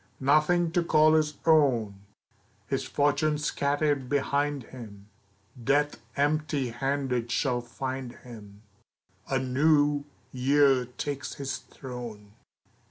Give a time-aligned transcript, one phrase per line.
[0.19, 2.01] Nothing to call his own!
[2.65, 5.09] His fortune scattered behind him;
[5.63, 8.63] Death empty handed shall find him,
[9.29, 12.31] A New Year takes his throne.